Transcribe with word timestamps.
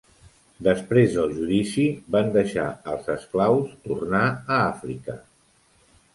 Després 0.67 1.11
del 1.17 1.35
judici, 1.39 1.85
van 2.15 2.31
deixar 2.39 2.65
als 2.95 3.13
esclaus 3.17 3.77
tornar 3.85 4.25
a 4.33 4.61
Àfrica. 4.73 5.21